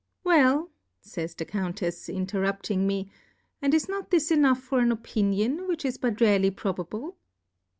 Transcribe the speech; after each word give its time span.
Well, 0.23 0.71
fays 1.03 1.35
the 1.35 1.45
Countefs, 1.45 2.09
interrupting 2.09 2.87
me, 2.87 3.11
and 3.61 3.71
is 3.71 3.87
not 3.87 4.09
this 4.09 4.31
enough 4.31 4.59
for 4.59 4.79
an 4.79 4.89
Opi 4.89 5.23
nion, 5.23 5.67
which 5.67 5.85
is 5.85 5.99
but 5.99 6.17
barely 6.17 6.49
probable? 6.49 7.17